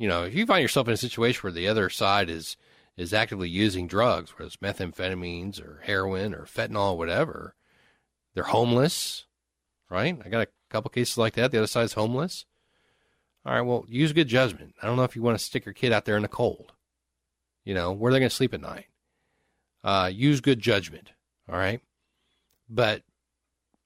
[0.02, 2.58] You know, if you find yourself in a situation where the other side is
[2.97, 7.54] is actively using drugs, whether it's methamphetamines or heroin or fentanyl or whatever,
[8.34, 9.28] they're homeless,
[9.91, 10.20] right?
[10.26, 11.52] I got a couple cases like that.
[11.52, 12.45] The other side's homeless.
[13.45, 14.74] All right, well, use good judgment.
[14.82, 16.74] I don't know if you want to stick your kid out there in the cold.
[17.64, 18.88] You know, where are they going to sleep at night?
[19.84, 21.12] Uh, use good judgment.
[21.47, 21.80] All right.
[22.68, 23.04] But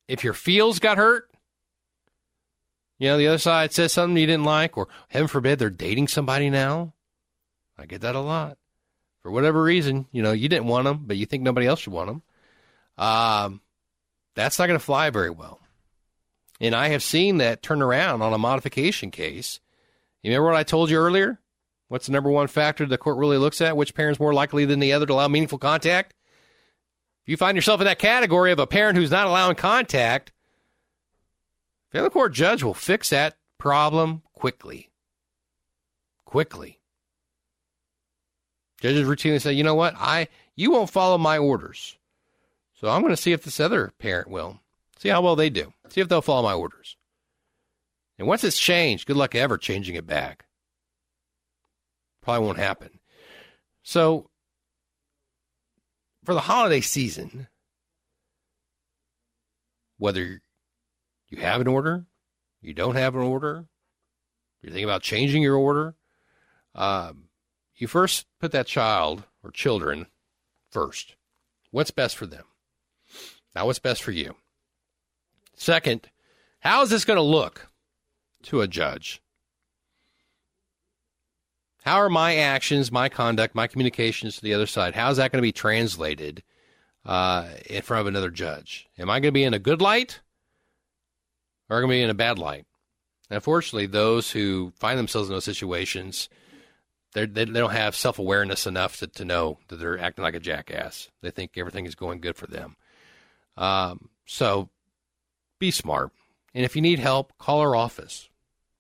[0.08, 1.30] if your feels got hurt,
[2.98, 6.08] you know, the other side says something you didn't like, or heaven forbid they're dating
[6.08, 6.94] somebody now.
[7.78, 8.58] I get that a lot.
[9.22, 11.94] For whatever reason, you know, you didn't want them, but you think nobody else should
[11.94, 12.22] want them.
[12.98, 13.62] Um,
[14.36, 15.60] that's not going to fly very well.
[16.62, 19.60] And I have seen that turn around on a modification case.
[20.22, 21.40] You remember what I told you earlier?
[21.88, 23.78] What's the number one factor the court really looks at?
[23.78, 26.14] Which parent's more likely than the other to allow meaningful contact?
[27.24, 30.32] If you find yourself in that category of a parent who's not allowing contact,
[31.92, 34.92] family court judge will fix that problem quickly.
[36.26, 36.80] Quickly.
[38.82, 39.96] Judges routinely say, you know what?
[39.98, 41.98] I you won't follow my orders.
[42.76, 44.60] So I'm going to see if this other parent will.
[45.00, 45.74] See how well they do.
[45.90, 46.98] See if they'll follow my orders.
[48.18, 50.46] And once it's changed, good luck ever changing it back.
[52.22, 53.00] Probably won't happen.
[53.84, 54.30] So
[56.24, 57.48] for the holiday season,
[59.98, 60.42] whether
[61.36, 62.06] you have an order,
[62.62, 63.66] you don't have an order,
[64.62, 65.96] you're thinking about changing your order,
[66.74, 67.26] um,
[67.76, 70.08] you first put that child or children
[70.72, 71.16] first.
[71.72, 72.46] What's best for them?
[73.54, 74.36] Now, what's best for you?
[75.56, 76.10] Second,
[76.60, 77.70] how is this going to look
[78.44, 79.22] to a judge?
[81.84, 84.96] How are my actions, my conduct, my communications to the other side?
[84.96, 86.44] How is that going to be translated
[87.06, 88.88] uh, in front of another judge?
[88.98, 90.22] Am I going to be in a good light
[91.70, 92.66] or going to be in a bad light?
[93.30, 96.30] Unfortunately, those who find themselves in those situations,
[97.14, 100.40] they they don't have self awareness enough to, to know that they're acting like a
[100.40, 101.10] jackass.
[101.22, 102.76] They think everything is going good for them.
[103.58, 104.70] Um, so
[105.60, 106.12] be smart.
[106.54, 108.30] And if you need help, call our office.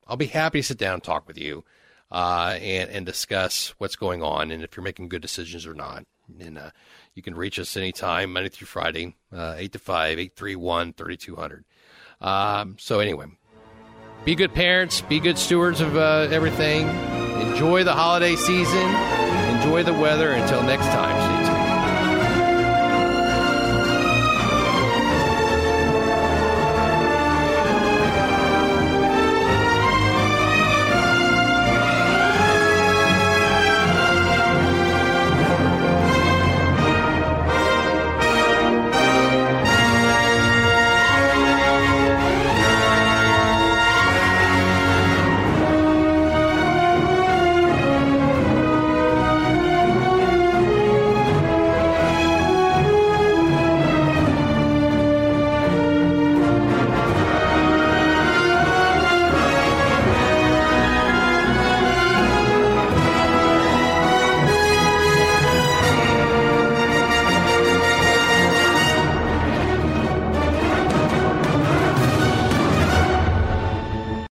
[0.07, 1.63] I'll be happy to sit down and talk with you
[2.11, 6.05] uh, and, and discuss what's going on and if you're making good decisions or not.
[6.39, 6.69] And uh,
[7.13, 11.65] you can reach us anytime, Monday through Friday, uh, 8 to 5, 831 3200.
[12.21, 13.25] Um, so, anyway,
[14.23, 16.87] be good parents, be good stewards of uh, everything.
[17.41, 18.87] Enjoy the holiday season,
[19.57, 20.31] enjoy the weather.
[20.31, 21.24] Until next time,